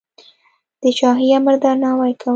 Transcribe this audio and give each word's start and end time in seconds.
د 0.81 0.83
شاهي 0.97 1.27
امر 1.37 1.55
درناوی 1.63 2.13
کوم. 2.21 2.29